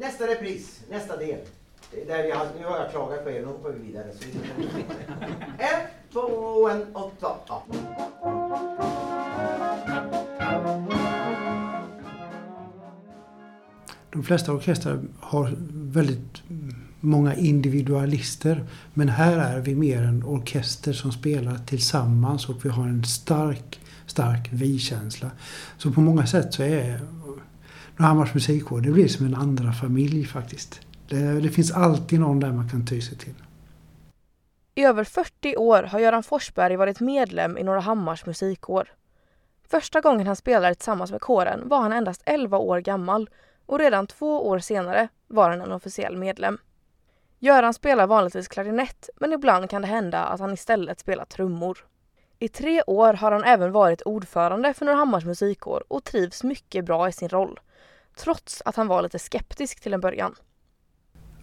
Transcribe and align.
Nästa 0.00 0.26
repris, 0.26 0.80
nästa 0.90 1.16
del. 1.16 1.38
Där 2.06 2.22
vi 2.22 2.30
har, 2.30 2.46
nu 2.58 2.64
har 2.64 2.78
jag 2.78 2.90
klagat 2.90 3.24
på 3.24 3.30
er, 3.30 3.40
nu 3.40 3.46
hoppar 3.46 3.70
vi 3.70 3.86
vidare. 3.86 4.06
Så 4.12 4.24
vi 4.28 4.84
en, 5.58 5.80
två, 6.12 6.68
en, 6.68 6.96
åtta. 6.96 7.36
Ja. 7.48 7.64
De 14.10 14.22
flesta 14.22 14.52
orkestrar 14.52 15.00
har 15.20 15.54
väldigt 15.72 16.42
många 17.00 17.34
individualister. 17.34 18.64
Men 18.94 19.08
här 19.08 19.38
är 19.38 19.60
vi 19.60 19.74
mer 19.74 20.02
en 20.02 20.24
orkester 20.24 20.92
som 20.92 21.12
spelar 21.12 21.58
tillsammans 21.58 22.48
och 22.48 22.64
vi 22.64 22.68
har 22.68 22.84
en 22.84 23.04
stark, 23.04 23.80
stark 24.06 24.48
vi-känsla. 24.52 25.30
Så 25.78 25.92
på 25.92 26.00
många 26.00 26.26
sätt 26.26 26.54
så 26.54 26.62
är 26.62 27.00
Hammars 28.04 28.34
musikkår, 28.34 28.80
det 28.80 28.90
blir 28.90 29.08
som 29.08 29.26
en 29.26 29.34
andra 29.34 29.72
familj 29.72 30.24
faktiskt. 30.26 30.80
Det, 31.08 31.40
det 31.40 31.48
finns 31.48 31.72
alltid 31.72 32.20
någon 32.20 32.40
där 32.40 32.52
man 32.52 32.68
kan 32.68 32.86
ty 32.86 33.00
sig 33.00 33.18
till. 33.18 33.34
I 34.74 34.84
över 34.84 35.04
40 35.04 35.56
år 35.56 35.82
har 35.82 36.00
Göran 36.00 36.22
Forsberg 36.22 36.76
varit 36.76 37.00
medlem 37.00 37.58
i 37.58 37.62
Norra 37.62 37.80
Hammars 37.80 38.26
musikkår. 38.26 38.88
Första 39.68 40.00
gången 40.00 40.26
han 40.26 40.36
spelade 40.36 40.74
tillsammans 40.74 41.10
med 41.10 41.20
kåren 41.20 41.68
var 41.68 41.80
han 41.80 41.92
endast 41.92 42.22
11 42.26 42.58
år 42.58 42.80
gammal 42.80 43.30
och 43.66 43.78
redan 43.78 44.06
två 44.06 44.48
år 44.48 44.58
senare 44.58 45.08
var 45.26 45.50
han 45.50 45.60
en 45.60 45.72
officiell 45.72 46.16
medlem. 46.16 46.58
Göran 47.38 47.74
spelar 47.74 48.06
vanligtvis 48.06 48.48
klarinett 48.48 49.08
men 49.16 49.32
ibland 49.32 49.70
kan 49.70 49.82
det 49.82 49.88
hända 49.88 50.24
att 50.24 50.40
han 50.40 50.52
istället 50.52 51.00
spelar 51.00 51.24
trummor. 51.24 51.78
I 52.38 52.48
tre 52.48 52.82
år 52.86 53.12
har 53.14 53.32
han 53.32 53.44
även 53.44 53.72
varit 53.72 54.02
ordförande 54.02 54.74
för 54.74 54.86
Norrhammars 54.86 55.24
musikkår 55.24 55.84
och 55.88 56.04
trivs 56.04 56.44
mycket 56.44 56.84
bra 56.84 57.08
i 57.08 57.12
sin 57.12 57.28
roll. 57.28 57.60
Trots 58.18 58.62
att 58.64 58.76
han 58.76 58.86
var 58.86 59.02
lite 59.02 59.18
skeptisk 59.18 59.80
till 59.80 59.94
en 59.94 60.00
början. 60.00 60.34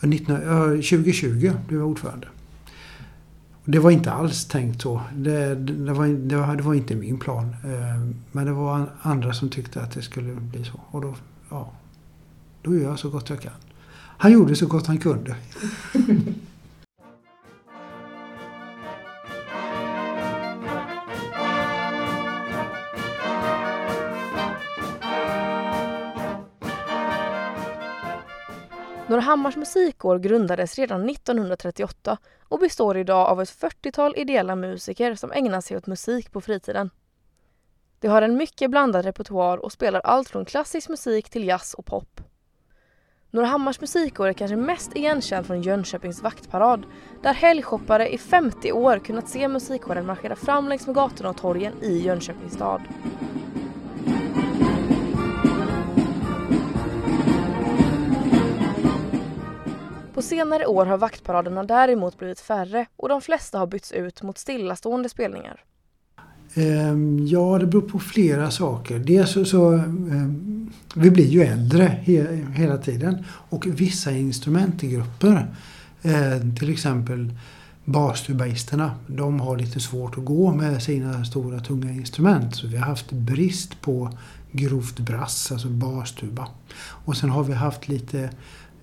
2020 0.00 1.52
blev 1.68 1.80
jag 1.80 1.88
ordförande. 1.88 2.28
Det 3.64 3.78
var 3.78 3.90
inte 3.90 4.12
alls 4.12 4.44
tänkt 4.44 4.82
så. 4.82 5.00
Det, 5.14 5.54
det, 5.54 5.92
var, 5.92 6.06
det, 6.06 6.36
var, 6.36 6.56
det 6.56 6.62
var 6.62 6.74
inte 6.74 6.94
min 6.94 7.18
plan. 7.18 7.56
Eh, 7.64 8.14
men 8.32 8.46
det 8.46 8.52
var 8.52 8.86
andra 9.02 9.32
som 9.32 9.50
tyckte 9.50 9.82
att 9.82 9.92
det 9.92 10.02
skulle 10.02 10.34
bli 10.34 10.64
så. 10.64 10.80
Och 10.90 11.00
då, 11.00 11.14
ja, 11.50 11.72
då 12.62 12.74
gör 12.74 12.82
jag 12.82 12.98
så 12.98 13.10
gott 13.10 13.30
jag 13.30 13.40
kan. 13.40 13.52
Han 14.18 14.32
gjorde 14.32 14.56
så 14.56 14.66
gott 14.66 14.86
han 14.86 14.98
kunde. 14.98 15.36
Norrhammars 29.08 29.56
musikår 29.56 30.18
grundades 30.18 30.78
redan 30.78 31.08
1938 31.08 32.18
och 32.48 32.58
består 32.58 32.96
idag 32.96 33.28
av 33.28 33.42
ett 33.42 33.48
40-tal 33.48 34.14
ideella 34.16 34.56
musiker 34.56 35.14
som 35.14 35.32
ägnar 35.32 35.60
sig 35.60 35.76
åt 35.76 35.86
musik 35.86 36.32
på 36.32 36.40
fritiden. 36.40 36.90
De 38.00 38.08
har 38.08 38.22
en 38.22 38.36
mycket 38.36 38.70
blandad 38.70 39.04
repertoar 39.04 39.58
och 39.58 39.72
spelar 39.72 40.00
allt 40.00 40.28
från 40.28 40.44
klassisk 40.44 40.88
musik 40.88 41.30
till 41.30 41.44
jazz 41.44 41.74
och 41.74 41.86
pop. 41.86 42.20
Norrhammars 43.30 43.80
musikår 43.80 44.28
är 44.28 44.32
kanske 44.32 44.56
mest 44.56 44.96
igenkänd 44.96 45.46
från 45.46 45.62
Jönköpings 45.62 46.22
vaktparad 46.22 46.86
där 47.22 47.34
helgshoppare 47.34 48.08
i 48.08 48.18
50 48.18 48.72
år 48.72 48.98
kunnat 48.98 49.28
se 49.28 49.48
musikkåren 49.48 50.06
marschera 50.06 50.36
fram 50.36 50.68
längs 50.68 50.86
med 50.86 50.94
gatorna 50.94 51.30
och 51.30 51.36
torgen 51.36 51.72
i 51.82 51.98
Jönköpings 51.98 52.54
stad. 52.54 52.82
På 60.14 60.22
senare 60.22 60.66
år 60.66 60.86
har 60.86 60.98
vaktparaderna 60.98 61.64
däremot 61.64 62.18
blivit 62.18 62.40
färre 62.40 62.86
och 62.96 63.08
de 63.08 63.20
flesta 63.20 63.58
har 63.58 63.66
bytts 63.66 63.92
ut 63.92 64.22
mot 64.22 64.38
stillastående 64.38 65.08
spelningar. 65.08 65.64
Ehm, 66.54 67.26
ja, 67.26 67.58
det 67.58 67.66
beror 67.66 67.82
på 67.82 67.98
flera 67.98 68.50
saker. 68.50 68.98
Dels 68.98 69.32
så, 69.32 69.44
så 69.44 69.72
ehm, 69.72 70.70
vi 70.94 71.10
blir 71.10 71.26
ju 71.26 71.42
äldre 71.42 71.84
he, 72.02 72.44
hela 72.54 72.78
tiden 72.78 73.24
och 73.28 73.66
vissa 73.66 74.10
instrumentgrupper, 74.10 75.46
eh, 76.02 76.54
till 76.58 76.70
exempel 76.70 77.32
bastubaisterna, 77.84 78.94
de 79.06 79.40
har 79.40 79.56
lite 79.56 79.80
svårt 79.80 80.18
att 80.18 80.24
gå 80.24 80.52
med 80.52 80.82
sina 80.82 81.24
stora 81.24 81.60
tunga 81.60 81.92
instrument. 81.92 82.56
Så 82.56 82.66
vi 82.66 82.76
har 82.76 82.86
haft 82.86 83.12
brist 83.12 83.80
på 83.80 84.10
grovt 84.52 84.98
brass, 84.98 85.52
alltså 85.52 85.68
bastuba. 85.68 86.48
Och 87.04 87.16
sen 87.16 87.30
har 87.30 87.44
vi 87.44 87.52
haft 87.52 87.88
lite 87.88 88.30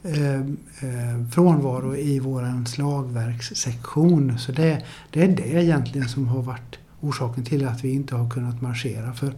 Eh, 0.04 0.40
eh, 0.40 1.28
frånvaro 1.32 1.96
i 1.96 2.20
vår 2.20 2.66
slagverkssektion. 2.66 4.40
Så 4.40 4.52
det, 4.52 4.84
det 5.10 5.24
är 5.24 5.28
det 5.28 5.64
egentligen 5.64 6.10
som 6.10 6.28
har 6.28 6.42
varit 6.42 6.80
orsaken 7.02 7.44
till 7.44 7.68
att 7.68 7.84
vi 7.84 7.94
inte 7.94 8.16
har 8.16 8.30
kunnat 8.30 8.62
marschera. 8.62 9.14
För 9.14 9.34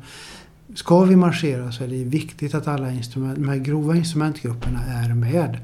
ska 0.75 1.03
vi 1.03 1.15
marschera 1.15 1.71
så 1.71 1.83
är 1.83 1.87
det 1.87 2.03
viktigt 2.03 2.55
att 2.55 2.67
alla 2.67 2.91
instrument, 2.91 3.35
de 3.35 3.49
här 3.49 3.57
grova 3.57 3.95
instrumentgrupperna 3.95 4.83
är 4.85 5.13
med. 5.13 5.57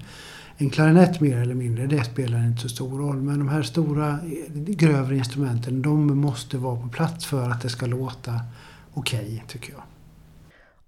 En 0.57 0.69
klarinett 0.69 1.21
mer 1.21 1.37
eller 1.37 1.55
mindre, 1.55 1.87
det 1.87 2.03
spelar 2.03 2.47
inte 2.47 2.61
så 2.61 2.69
stor 2.69 2.99
roll. 2.99 3.21
Men 3.21 3.39
de 3.39 3.49
här 3.49 3.63
stora, 3.63 4.19
grövre 4.53 5.17
instrumenten, 5.17 5.81
de 5.81 6.17
måste 6.19 6.57
vara 6.57 6.81
på 6.81 6.87
plats 6.87 7.25
för 7.25 7.49
att 7.49 7.61
det 7.61 7.69
ska 7.69 7.85
låta 7.85 8.39
okej, 8.93 9.19
okay, 9.19 9.41
tycker 9.47 9.73
jag. 9.73 9.81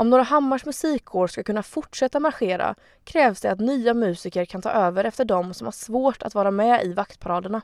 Om 0.02 0.10
Norra 0.10 0.24
Hammars 0.24 0.66
musikkår 0.66 1.28
ska 1.28 1.44
kunna 1.44 1.64
fortsätta 1.64 2.20
marschera 2.20 2.76
krävs 3.04 3.42
det 3.42 3.52
att 3.52 3.60
nya 3.60 3.94
musiker 3.94 4.46
kan 4.46 4.62
ta 4.62 4.70
över 4.70 5.04
efter 5.04 5.26
dem 5.26 5.54
som 5.54 5.68
har 5.68 5.72
svårt 5.72 6.24
att 6.24 6.36
vara 6.36 6.52
med 6.52 6.86
i 6.86 6.94
vaktparaderna. 6.94 7.62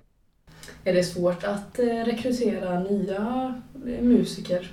Är 0.84 0.94
det 0.94 1.04
svårt 1.04 1.44
att 1.44 1.80
eh, 1.80 1.86
rekrytera 1.86 2.80
nya 2.80 3.54
eh, 3.88 4.02
musiker? 4.02 4.72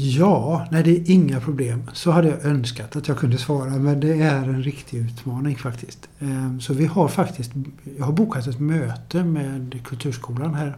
Ja, 0.00 0.66
nej 0.70 0.82
det 0.82 0.90
är 0.90 1.10
inga 1.10 1.40
problem. 1.40 1.90
Så 1.92 2.10
hade 2.10 2.28
jag 2.28 2.44
önskat 2.44 2.96
att 2.96 3.08
jag 3.08 3.18
kunde 3.18 3.38
svara 3.38 3.70
men 3.70 4.00
det 4.00 4.22
är 4.22 4.42
en 4.42 4.62
riktig 4.62 4.98
utmaning 4.98 5.56
faktiskt. 5.56 6.08
Ehm, 6.18 6.60
så 6.60 6.74
vi 6.74 6.86
har 6.86 7.08
faktiskt, 7.08 7.52
jag 7.98 8.04
har 8.04 8.12
bokat 8.12 8.46
ett 8.46 8.60
möte 8.60 9.24
med 9.24 9.80
Kulturskolan 9.84 10.54
här 10.54 10.76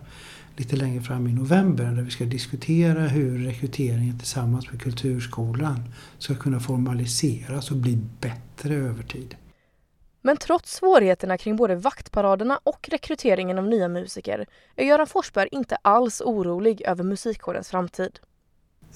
lite 0.56 0.76
längre 0.76 1.02
fram 1.02 1.26
i 1.26 1.32
november 1.32 1.84
där 1.84 2.02
vi 2.02 2.10
ska 2.10 2.24
diskutera 2.24 3.00
hur 3.00 3.38
rekryteringen 3.38 4.18
tillsammans 4.18 4.70
med 4.70 4.82
Kulturskolan 4.82 5.82
ska 6.18 6.34
kunna 6.34 6.60
formaliseras 6.60 7.70
och 7.70 7.76
bli 7.76 7.98
bättre 8.20 8.74
över 8.74 9.02
tid. 9.02 9.36
Men 10.22 10.36
trots 10.36 10.74
svårigheterna 10.74 11.38
kring 11.38 11.56
både 11.56 11.74
vaktparaderna 11.74 12.60
och 12.62 12.88
rekryteringen 12.92 13.58
av 13.58 13.68
nya 13.68 13.88
musiker 13.88 14.46
är 14.76 14.84
Göran 14.84 15.06
Forsberg 15.06 15.48
inte 15.52 15.76
alls 15.76 16.20
orolig 16.20 16.82
över 16.82 17.04
musikkårens 17.04 17.68
framtid. 17.68 18.20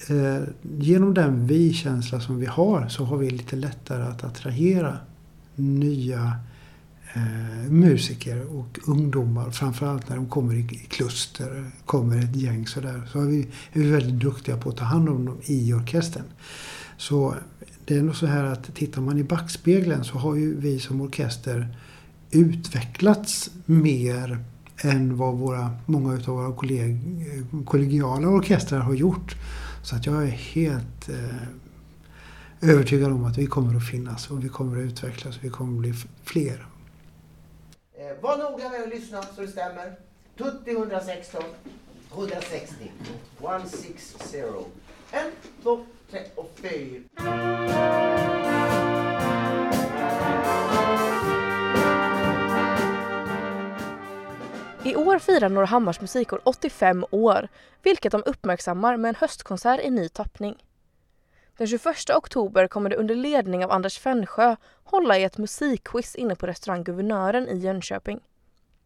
Eh, 0.09 0.43
genom 0.79 1.13
den 1.13 1.47
vi-känsla 1.47 2.19
som 2.19 2.39
vi 2.39 2.45
har 2.45 2.87
så 2.87 3.05
har 3.05 3.17
vi 3.17 3.29
lite 3.29 3.55
lättare 3.55 4.03
att 4.03 4.23
attrahera 4.23 4.97
nya 5.55 6.35
eh, 7.13 7.71
musiker 7.71 8.55
och 8.55 8.79
ungdomar. 8.87 9.51
Framförallt 9.51 10.09
när 10.09 10.15
de 10.15 10.29
kommer 10.29 10.53
i, 10.53 10.59
i 10.59 10.87
kluster, 10.89 11.71
kommer 11.85 12.23
ett 12.23 12.35
gäng 12.35 12.67
sådär. 12.67 13.01
Så 13.11 13.21
är 13.21 13.25
vi, 13.25 13.39
är 13.73 13.79
vi 13.79 13.91
väldigt 13.91 14.19
duktiga 14.19 14.57
på 14.57 14.69
att 14.69 14.77
ta 14.77 14.85
hand 14.85 15.09
om 15.09 15.25
dem 15.25 15.37
i 15.45 15.73
orkestern. 15.73 16.25
Så 16.97 17.35
det 17.85 17.95
är 17.95 18.01
nog 18.01 18.15
så 18.15 18.25
här 18.25 18.43
att 18.43 18.75
tittar 18.75 19.01
man 19.01 19.17
i 19.17 19.23
backspegeln 19.23 20.03
så 20.03 20.17
har 20.17 20.35
ju 20.35 20.59
vi 20.59 20.79
som 20.79 21.01
orkester 21.01 21.77
utvecklats 22.31 23.49
mer 23.65 24.43
än 24.77 25.17
vad 25.17 25.35
våra, 25.35 25.71
många 25.85 26.13
av 26.13 26.25
våra 26.25 26.55
kolleg, 26.55 26.99
kollegiala 27.65 28.27
orkestrar 28.27 28.79
har 28.79 28.93
gjort. 28.93 29.35
Så 29.85 29.95
att 29.95 30.05
jag 30.05 30.23
är 30.23 30.27
helt 30.27 31.09
eh, 31.09 32.69
övertygad 32.69 33.11
om 33.11 33.25
att 33.25 33.37
vi 33.37 33.45
kommer 33.45 33.77
att 33.77 33.87
finnas 33.87 34.31
och 34.31 34.43
vi 34.43 34.49
kommer 34.49 34.77
att 34.77 34.91
utvecklas 34.91 35.37
och 35.37 35.43
vi 35.43 35.49
kommer 35.49 35.73
att 35.73 35.79
bli 35.79 35.93
fler. 36.23 36.67
Eh, 37.93 38.21
var 38.21 38.37
noga 38.37 38.69
med 38.69 38.81
att 38.81 38.89
lyssna 38.89 39.21
så 39.21 39.41
det 39.41 39.47
stämmer. 39.47 39.95
Tutti 40.37 40.71
116, 40.71 41.43
160, 42.13 42.91
160. 43.39 44.39
En, 45.11 45.31
två, 45.63 45.85
tre 46.11 46.21
och 46.35 46.51
fyra. 46.55 48.04
I 54.85 54.95
år 54.95 55.19
firar 55.19 55.49
Norrhammars 55.49 56.01
musikår 56.01 56.41
85 56.43 57.05
år, 57.11 57.47
vilket 57.83 58.11
de 58.11 58.23
uppmärksammar 58.25 58.97
med 58.97 59.09
en 59.09 59.15
höstkonsert 59.15 59.79
i 59.83 59.89
ny 59.89 60.09
tappning. 60.09 60.55
Den 61.57 61.67
21 61.67 62.09
oktober 62.15 62.67
kommer 62.67 62.89
det 62.89 62.95
under 62.95 63.15
ledning 63.15 63.65
av 63.65 63.71
Anders 63.71 63.99
Fensjö 63.99 64.55
hålla 64.83 65.17
i 65.17 65.23
ett 65.23 65.37
musikquiz 65.37 66.15
inne 66.15 66.35
på 66.35 66.47
restaurang 66.47 66.83
Guvernören 66.83 67.47
i 67.47 67.57
Jönköping. 67.57 68.19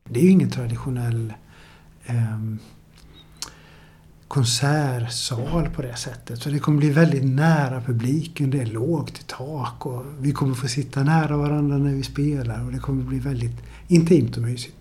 Det 0.04 0.20
är 0.20 0.24
ju 0.24 0.30
ingen 0.30 0.52
traditionell 0.52 1.34
eh, 2.06 2.40
konsertsal 4.28 5.70
på 5.70 5.82
det 5.82 5.96
sättet. 5.96 6.42
Så 6.42 6.50
det 6.50 6.60
kommer 6.60 6.78
bli 6.78 6.90
väldigt 6.90 7.26
nära 7.26 7.82
publiken. 7.82 8.52
Det 8.52 8.62
är 8.62 8.66
lågt 8.66 9.20
i 9.20 9.24
tak 9.24 9.86
och 9.86 10.06
vi 10.20 10.32
kommer 10.32 10.56
få 10.56 10.68
sitta 10.68 11.04
nära 11.04 11.38
varandra 11.38 11.78
när 11.78 11.94
vi 11.94 12.04
spelar 12.04 12.66
och 12.66 12.72
det 12.72 12.80
kommer 12.80 13.04
bli 13.04 13.20
väldigt 13.20 13.62
intimt 13.88 14.38
och 14.38 14.44
mysigt. 14.44 14.79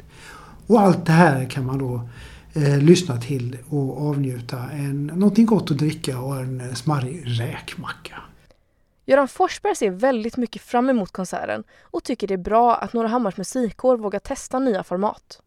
Och 0.69 0.81
allt 0.81 1.07
det 1.07 1.13
här 1.13 1.45
kan 1.45 1.67
man 1.67 1.79
då 1.79 2.09
eh, 2.55 2.79
lyssna 2.79 3.17
till 3.17 3.59
och 3.69 4.09
avnjuta 4.09 4.71
en, 4.71 5.07
någonting 5.07 5.47
gott 5.47 5.71
att 5.71 5.79
dricka 5.79 6.21
och 6.21 6.37
en 6.37 6.77
smarrig 6.77 7.23
räkmacka. 7.27 8.15
Göran 9.07 9.29
Forsberg 9.29 9.77
ser 9.77 9.91
väldigt 9.91 10.37
mycket 10.37 10.63
fram 10.63 10.91
emot 10.91 11.13
konserten 11.13 11.65
och 11.83 12.05
tycker 12.05 12.27
det 12.27 12.35
är 12.35 12.39
bra 12.39 12.75
att 12.75 12.93
Norra 12.93 13.09
Hammars 13.09 13.37
musikkår 13.37 13.97
vågar 13.97 14.19
testa 14.19 14.59
nya 14.59 14.83
format. 14.83 15.41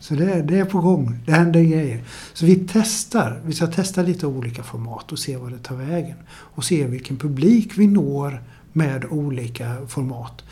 Så 0.00 0.14
det, 0.14 0.42
det 0.42 0.58
är 0.58 0.64
på 0.64 0.80
gång. 0.80 1.18
Det 1.26 1.32
händer 1.32 1.60
grejer. 1.60 2.04
Så 2.32 2.46
vi 2.46 2.66
testar. 2.72 3.40
Vi 3.44 3.52
ska 3.52 3.66
testa 3.66 4.02
lite 4.02 4.26
olika 4.26 4.62
format 4.62 5.12
och 5.12 5.18
se 5.18 5.36
vad 5.36 5.52
det 5.52 5.58
tar 5.58 5.76
vägen. 5.76 6.16
Och 6.28 6.64
se 6.64 6.86
vilken 6.86 7.16
publik 7.16 7.78
vi 7.78 7.86
når 7.86 8.42
med 8.72 9.04
olika 9.04 9.76
format. 9.88 10.44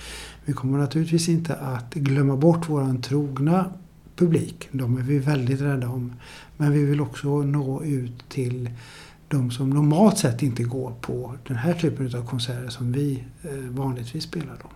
Vi 0.44 0.52
kommer 0.52 0.78
naturligtvis 0.78 1.28
inte 1.28 1.54
att 1.54 1.94
glömma 1.94 2.36
bort 2.36 2.68
våran 2.68 3.02
trogna 3.02 3.72
publik. 4.22 4.68
De 4.72 4.98
är 4.98 5.02
vi 5.02 5.18
väldigt 5.18 5.60
rädda 5.60 5.88
om. 5.88 6.12
Men 6.56 6.72
vi 6.72 6.84
vill 6.84 7.00
också 7.00 7.28
nå 7.28 7.82
ut 7.82 8.28
till 8.28 8.70
de 9.28 9.50
som 9.50 9.70
normalt 9.70 10.18
sett 10.18 10.42
inte 10.42 10.62
går 10.62 10.94
på 11.00 11.34
den 11.46 11.56
här 11.56 11.74
typen 11.74 12.16
av 12.16 12.26
konserter 12.26 12.68
som 12.68 12.92
vi 12.92 13.24
eh, 13.42 13.50
vanligtvis 13.70 14.24
spelar. 14.24 14.56
Då. 14.62 14.68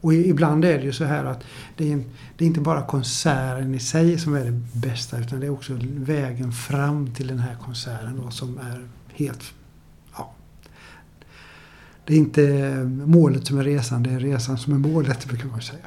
Och 0.00 0.14
ibland 0.14 0.64
är 0.64 0.78
det 0.78 0.84
ju 0.84 0.92
så 0.92 1.04
här 1.04 1.24
att 1.24 1.44
det 1.76 1.88
är, 1.88 1.92
en, 1.92 2.04
det 2.36 2.44
är, 2.44 2.46
inte 2.46 2.60
bara 2.60 2.82
konserten 2.82 3.74
i 3.74 3.78
sig 3.78 4.18
som 4.18 4.34
är 4.34 4.44
det 4.44 4.60
bästa 4.72 5.18
utan 5.18 5.40
det 5.40 5.46
är 5.46 5.50
också 5.50 5.78
vägen 5.82 6.52
fram 6.52 7.14
till 7.14 7.26
den 7.26 7.38
här 7.38 7.56
konserten 7.64 8.20
då, 8.22 8.30
som 8.30 8.58
är 8.58 8.88
helt... 9.12 9.42
Ja, 10.16 10.34
det 12.04 12.14
är 12.14 12.18
inte 12.18 12.74
målet 13.06 13.46
som 13.46 13.58
är 13.58 13.64
resan, 13.64 14.02
det 14.02 14.10
är 14.10 14.20
resan 14.20 14.58
som 14.58 14.72
är 14.72 14.78
målet 14.78 15.26
brukar 15.26 15.48
man 15.48 15.62
säga. 15.62 15.86